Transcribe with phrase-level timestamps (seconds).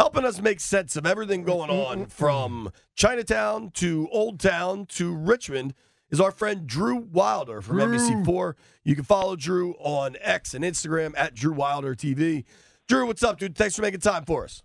[0.00, 5.74] Helping us make sense of everything going on from Chinatown to Old Town to Richmond
[6.08, 8.54] is our friend Drew Wilder from NBC4.
[8.82, 12.44] You can follow Drew on X and Instagram at Drew Wilder TV.
[12.88, 13.54] Drew, what's up, dude?
[13.54, 14.62] Thanks for making time for us.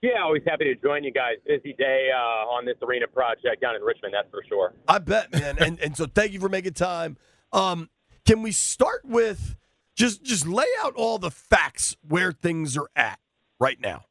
[0.00, 1.34] Yeah, always happy to join you guys.
[1.46, 4.72] Busy day uh, on this arena project down in Richmond, that's for sure.
[4.88, 5.56] I bet, man.
[5.58, 7.18] and and so thank you for making time.
[7.52, 7.90] Um,
[8.24, 9.54] can we start with
[9.94, 13.20] just just lay out all the facts where things are at
[13.60, 14.06] right now?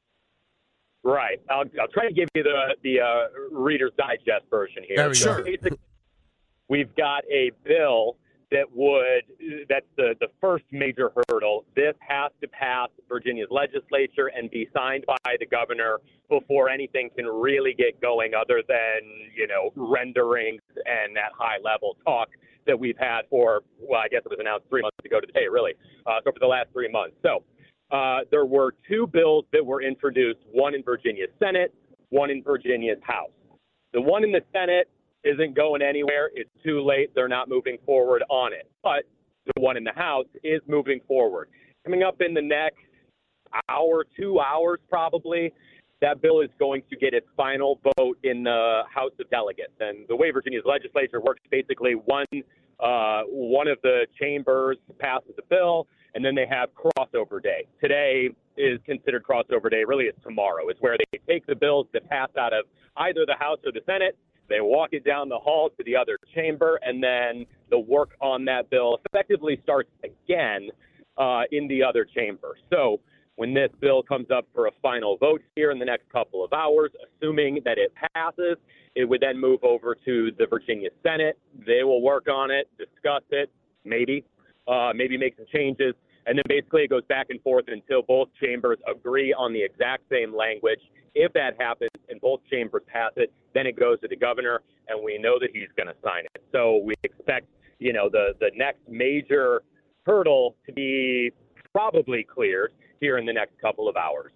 [1.06, 1.39] Right.
[1.52, 4.98] I'll, I'll try to give you the the uh, Reader's Digest version here.
[4.98, 5.78] There we so go.
[6.67, 8.17] We've got a bill
[8.50, 9.22] that would
[9.70, 11.66] that's the the first major hurdle.
[11.76, 17.28] This has to pass Virginia's legislature and be signed by the governor before anything can
[17.28, 19.02] really get going, other than
[19.38, 22.30] you know renderings and that high level talk
[22.66, 25.73] that we've had for well, I guess it was announced three months ago today, really.
[26.08, 27.16] Uh, so for the last three months.
[27.22, 27.44] So
[27.96, 31.74] uh, there were two bills that were introduced, one in Virginia's Senate,
[32.10, 33.32] one in Virginia's House.
[33.94, 34.90] The one in the Senate
[35.24, 36.30] isn't going anywhere.
[36.34, 37.12] It's too late.
[37.16, 38.70] They're not moving forward on it.
[38.84, 39.04] But
[39.45, 41.48] the one in the House is moving forward.
[41.86, 42.84] Coming up in the next
[43.70, 45.54] hour, two hours probably,
[46.02, 49.72] that bill is going to get its final vote in the House of Delegates.
[49.80, 52.26] And the way Virginia's legislature works, basically one
[52.78, 57.67] uh, one of the chambers passes a bill, and then they have crossover day.
[57.81, 59.83] Today is considered crossover day.
[59.86, 60.70] Really, it's tomorrow.
[60.70, 62.65] It's where they take the bills that pass out of
[62.98, 64.17] either the House or the Senate.
[64.48, 68.45] They walk it down the hall to the other chamber, and then the work on
[68.45, 70.70] that bill effectively starts again
[71.17, 72.55] uh, in the other chamber.
[72.71, 73.02] So
[73.36, 76.54] when this bill comes up for a final vote here in the next couple of
[76.54, 78.55] hours, assuming that it passes,
[78.95, 81.37] it would then move over to the Virginia Senate.
[81.65, 83.52] They will work on it, discuss it,
[83.83, 84.23] maybe,
[84.67, 85.93] uh, maybe make some changes,
[86.25, 90.03] and then basically it goes back and forth until both chambers agree on the exact
[90.11, 90.80] same language.
[91.13, 95.03] If that happens and both chambers pass it, then it goes to the governor, and
[95.03, 96.43] we know that he's going to sign it.
[96.52, 97.47] So we expect,
[97.80, 99.63] you know, the the next major
[100.05, 101.31] hurdle to be
[101.71, 104.31] probably cleared here in the next couple of hours.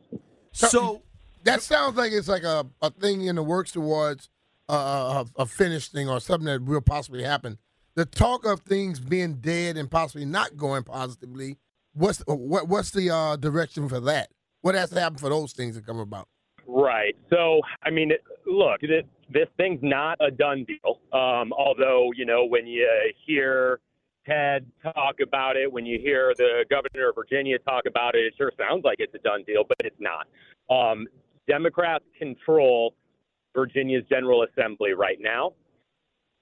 [0.52, 1.02] So
[1.44, 4.30] that sounds like it's like a, a thing in the works towards
[4.70, 7.58] uh, a, a finished thing or something that will possibly happen.
[7.96, 11.58] The talk of things being dead and possibly not going positively.
[11.94, 14.30] What's what, what's the uh, direction for that?
[14.62, 16.28] What has to happen for those things to come about?
[16.68, 17.16] Right.
[17.32, 18.12] So, I mean,
[18.46, 21.00] look, this, this thing's not a done deal.
[21.12, 22.88] Um, although, you know, when you
[23.26, 23.80] hear
[24.28, 28.34] Ted talk about it, when you hear the governor of Virginia talk about it, it
[28.38, 30.28] sure sounds like it's a done deal, but it's not.
[30.70, 31.08] Um,
[31.48, 32.94] Democrats control
[33.56, 35.54] Virginia's General Assembly right now.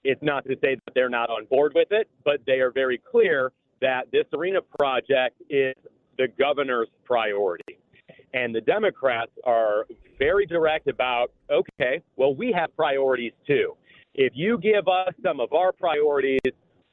[0.04, 3.00] It's not to say that they're not on board with it, but they are very
[3.10, 5.74] clear that this arena project is
[6.16, 7.78] the governor's priority.
[8.34, 9.86] And the Democrats are
[10.18, 13.74] very direct about, okay, well, we have priorities too.
[14.14, 16.40] If you give us some of our priorities,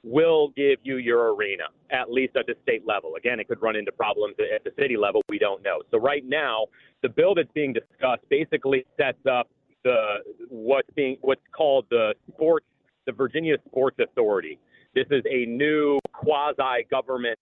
[0.04, 3.16] we'll give you your arena, at least at the state level.
[3.16, 5.22] Again, it could run into problems at the city level.
[5.28, 5.82] We don't know.
[5.92, 6.68] So right now,
[7.02, 9.50] the bill that's being discussed basically sets up
[9.84, 10.18] the
[10.50, 12.66] what's being what's called the sports
[13.06, 14.60] the Virginia Sports Authority.
[14.96, 17.38] This is a new quasi government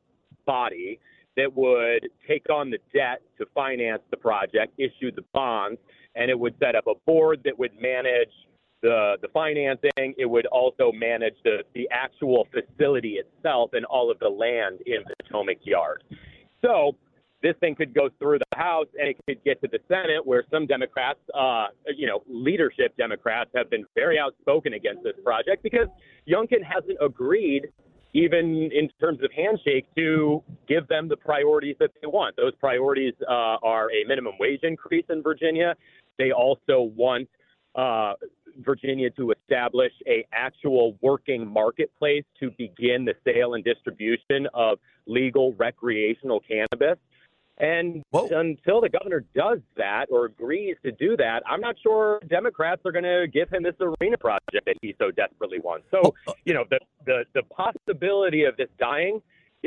[0.46, 1.00] body
[1.38, 5.80] that would take on the debt to finance the project, issue the bonds,
[6.16, 8.34] and it would set up a board that would manage
[8.82, 10.14] the the financing.
[10.18, 15.04] It would also manage the the actual facility itself and all of the land in
[15.22, 16.04] Potomac Yard.
[16.62, 16.96] So
[17.44, 20.44] this thing could go through the House and it could get to the Senate, where
[20.50, 25.88] some Democrats, uh, you know, leadership Democrats have been very outspoken against this project because
[26.28, 27.68] Youngkin hasn't agreed
[28.13, 32.36] even in terms of handshake, to give them the priorities that they want.
[32.36, 35.75] Those priorities uh, are a minimum wage increase in Virginia.
[36.19, 37.28] They also want
[37.75, 38.13] uh,
[38.60, 45.54] Virginia to establish a actual working marketplace to begin the sale and distribution of legal
[45.54, 47.00] recreational cannabis.
[47.60, 48.28] And Whoa.
[48.32, 52.92] until the governor does that or agrees to do that, I'm not sure Democrats are
[52.92, 55.86] going to give him this arena project that he so desperately wants.
[55.92, 56.16] So,
[56.46, 59.22] you know, the, the, the possibility of this dying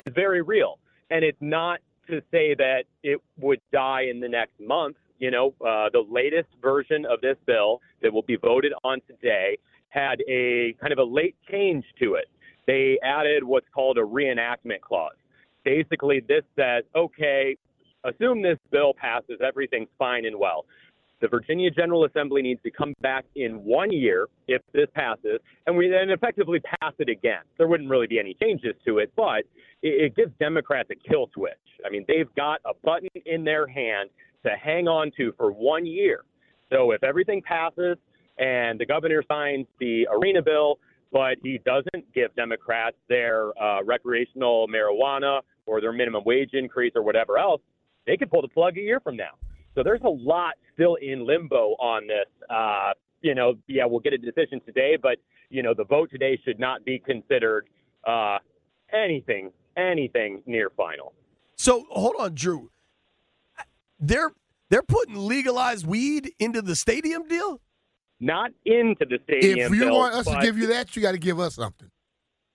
[0.04, 0.78] is very real.
[1.10, 1.78] And it's not
[2.08, 4.96] to say that it would die in the next month.
[5.18, 9.58] You know, uh, the latest version of this bill that will be voted on today
[9.88, 12.26] had a kind of a late change to it.
[12.66, 15.14] They added what's called a reenactment clause.
[15.64, 17.56] Basically, this says, okay,
[18.08, 20.64] assume this bill passes, everything's fine and well.
[21.20, 25.74] The Virginia General Assembly needs to come back in one year if this passes, and
[25.74, 27.40] we then effectively pass it again.
[27.56, 29.38] There wouldn't really be any changes to it, but
[29.82, 31.54] it, it gives Democrats a kill switch.
[31.86, 34.10] I mean, they've got a button in their hand
[34.44, 36.22] to hang on to for one year.
[36.70, 37.96] So if everything passes
[38.38, 40.78] and the governor signs the arena bill,
[41.12, 47.02] but he doesn't give Democrats their uh, recreational marijuana or their minimum wage increase or
[47.02, 47.62] whatever else,
[48.06, 49.32] they could pull the plug a year from now.
[49.74, 52.26] So there's a lot still in limbo on this.
[52.48, 55.18] Uh, you know, yeah, we'll get a decision today, but
[55.50, 57.68] you know, the vote today should not be considered
[58.06, 58.38] uh,
[58.92, 61.12] anything, anything near final.
[61.56, 62.70] So hold on, Drew.
[63.98, 64.32] They're
[64.70, 67.60] they're putting legalized weed into the stadium deal.
[68.20, 69.72] Not into the stadium.
[69.72, 71.90] If you Bill, want us to give you that, you got to give us something.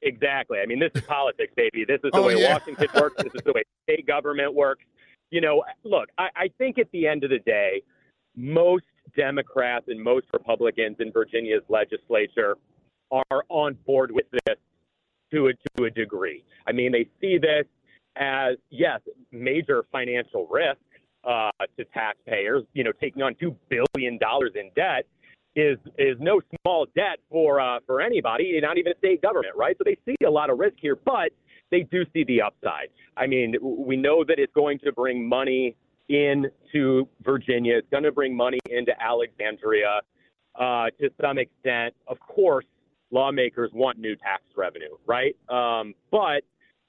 [0.01, 0.57] Exactly.
[0.59, 1.86] I mean, this is politics, baby.
[1.88, 2.54] This is the Oh, way yeah.
[2.54, 3.21] Washington works.
[3.21, 4.83] This is the way state government works.
[5.31, 7.81] You know, look, I, I think at the end of the day,
[8.36, 8.86] most
[9.16, 12.57] Democrats and most Republicans in Virginia's legislature
[13.12, 14.57] are on board with this
[15.31, 16.44] to a, to a degree.
[16.68, 17.66] I mean, they see this
[18.18, 19.00] as, yes,
[19.31, 20.80] major financial risk
[21.24, 22.63] uh, to taxpayers.
[22.74, 24.19] You know, taking on $2 billion
[24.56, 25.06] in debt
[25.54, 29.75] is is no small debt for uh, for anybody, not even a state government, right?
[29.78, 31.31] So they see a lot of risk here, but
[31.71, 32.89] they do see the upside.
[33.18, 35.75] I mean, we know that it's going to bring money
[36.09, 37.77] into Virginia.
[37.77, 40.01] It's going to bring money into Alexandria
[40.59, 41.94] uh, to some extent.
[42.07, 42.65] Of course,
[43.12, 45.35] lawmakers want new tax revenue, right?
[45.50, 46.44] Um, but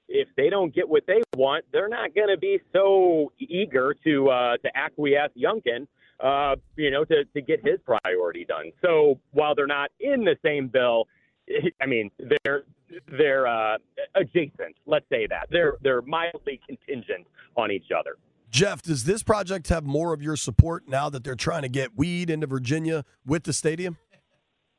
[0.09, 4.29] if they don't get what they want, they're not going to be so eager to
[4.29, 5.87] uh, to acquiesce Youngkin
[6.23, 8.71] uh, you know, to, to get his priority done.
[8.81, 11.07] So while they're not in the same bill,
[11.81, 12.63] I mean, they're
[13.07, 13.77] they're uh,
[14.15, 14.75] adjacent.
[14.85, 18.17] Let's say that they're they're mildly contingent on each other.
[18.49, 21.97] Jeff, does this project have more of your support now that they're trying to get
[21.97, 23.97] weed into Virginia with the stadium,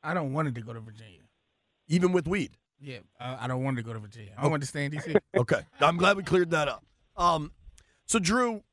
[0.01, 1.19] I don't want it to go to Virginia.
[1.89, 2.57] even with weed?
[2.79, 4.31] Yeah, I, I don't want it to go to Virginia.
[4.37, 5.15] I want to stay in D.C.
[5.37, 6.85] Okay, I'm glad we cleared that up.
[7.17, 7.51] Um,
[8.05, 8.63] so Drew,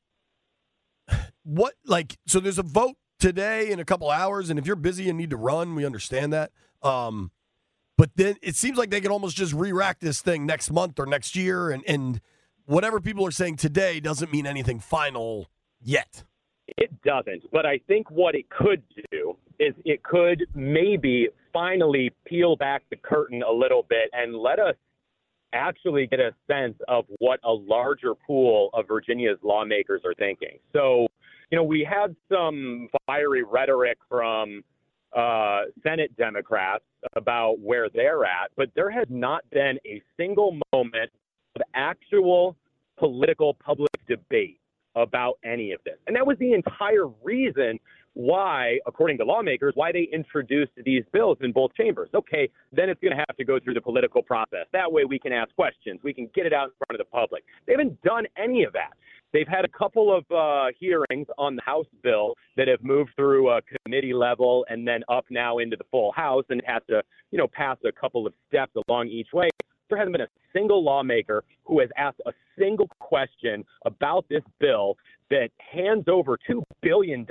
[1.43, 2.39] what like so?
[2.39, 5.37] There's a vote today in a couple hours, and if you're busy and need to
[5.37, 6.53] run, we understand that.
[6.83, 7.33] Um,
[8.03, 11.07] but then it seems like they can almost just re-rack this thing next month or
[11.07, 12.21] next year, and and
[12.65, 15.49] whatever people are saying today doesn't mean anything final
[15.81, 16.25] yet.
[16.67, 18.83] It doesn't, but I think what it could
[19.13, 24.59] do is it could maybe finally peel back the curtain a little bit and let
[24.59, 24.75] us
[25.53, 30.59] actually get a sense of what a larger pool of Virginia's lawmakers are thinking.
[30.73, 31.07] So,
[31.53, 34.65] you know, we had some fiery rhetoric from
[35.17, 41.11] uh, Senate Democrats about where they're at, but there has not been a single moment
[41.57, 42.57] of actual
[42.99, 44.59] political public debate
[44.95, 45.97] about any of this.
[46.07, 47.79] And that was the entire reason
[48.15, 52.11] why, according to lawmakers, why they introduced these bills in both chambers.
[52.15, 54.67] Okay, then it's going to have to go through the political process.
[54.73, 56.01] That way we can ask questions.
[56.03, 57.45] We can get it out in front of the public.
[57.67, 58.93] They haven't done any of that.
[59.33, 63.51] They've had a couple of uh, hearings on the House bill that have moved through
[63.51, 67.39] a committee level and then up now into the full House and has to, you
[67.39, 69.49] know, pass a couple of steps along each way.
[69.89, 74.97] There hasn't been a single lawmaker who has asked a single question about this bill
[75.31, 77.27] that hands over $2 billion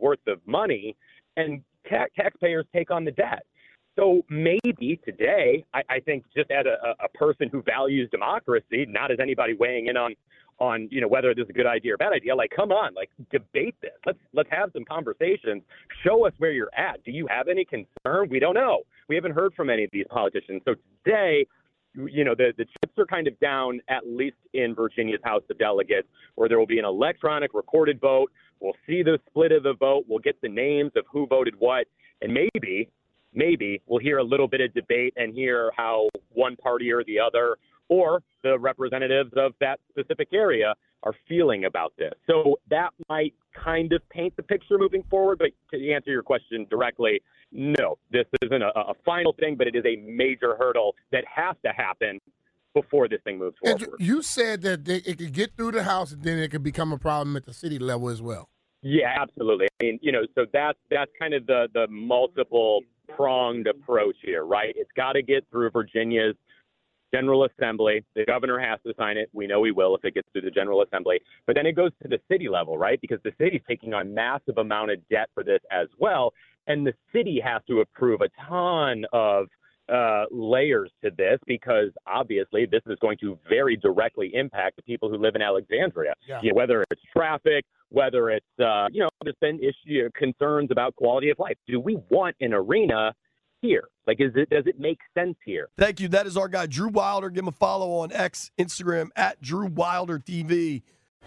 [0.00, 0.96] worth of money
[1.36, 3.44] and ta- taxpayers take on the debt.
[3.96, 9.10] So maybe today, I, I think just as a, a person who values democracy, not
[9.10, 10.14] as anybody weighing in on
[10.60, 12.94] on you know whether this is a good idea or bad idea, like come on,
[12.94, 13.92] like debate this.
[14.06, 15.62] Let's let's have some conversations.
[16.04, 17.02] Show us where you're at.
[17.04, 18.28] Do you have any concern?
[18.30, 18.82] We don't know.
[19.08, 20.62] We haven't heard from any of these politicians.
[20.64, 20.74] So
[21.04, 21.46] today,
[21.94, 25.58] you know, the, the chips are kind of down, at least in Virginia's House of
[25.58, 28.30] Delegates, where there will be an electronic recorded vote.
[28.60, 30.04] We'll see the split of the vote.
[30.08, 31.86] We'll get the names of who voted what.
[32.22, 32.88] And maybe,
[33.34, 37.18] maybe we'll hear a little bit of debate and hear how one party or the
[37.18, 37.56] other
[37.90, 42.12] or the representatives of that specific area are feeling about this.
[42.26, 45.38] So that might kind of paint the picture moving forward.
[45.38, 47.20] But to answer your question directly,
[47.52, 51.56] no, this isn't a, a final thing, but it is a major hurdle that has
[51.64, 52.20] to happen
[52.74, 54.00] before this thing moves And forward.
[54.00, 56.92] you said that they, it could get through the House and then it could become
[56.92, 58.48] a problem at the city level as well.
[58.82, 59.66] Yeah, absolutely.
[59.80, 62.80] I mean, you know, so that's that's kind of the the multiple
[63.14, 64.72] pronged approach here, right?
[64.76, 66.36] It's got to get through Virginia's
[67.12, 68.04] General Assembly.
[68.14, 69.28] The governor has to sign it.
[69.32, 71.20] We know he will if it gets through the General Assembly.
[71.46, 73.00] But then it goes to the city level, right?
[73.00, 76.32] Because the city's taking on massive amount of debt for this as well,
[76.66, 79.48] and the city has to approve a ton of
[79.90, 85.10] uh, layers to this because obviously this is going to very directly impact the people
[85.10, 86.14] who live in Alexandria.
[86.28, 86.38] Yeah.
[86.42, 90.94] You know, whether it's traffic, whether it's uh, you know, there's been issue concerns about
[90.94, 91.56] quality of life.
[91.66, 93.12] Do we want an arena
[93.62, 93.88] here?
[94.06, 95.68] Like, is it does it make sense here?
[95.78, 96.08] Thank you.
[96.08, 97.30] That is our guy, Drew Wilder.
[97.30, 100.82] Give him a follow on X, Instagram, at Drew Wilder TV.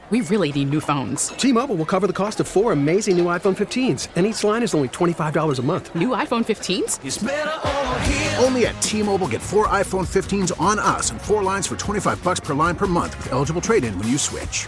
[0.10, 1.28] We really need new phones.
[1.30, 4.76] T-Mobile will cover the cost of four amazing new iPhone 15s, and each line is
[4.76, 5.96] only $25 a month.
[5.96, 8.44] New iPhone 15s?
[8.44, 12.42] Only at T-Mobile get four iPhone 15s on us and four lines for 25 bucks
[12.42, 14.68] per line per month with eligible trade-in when you switch.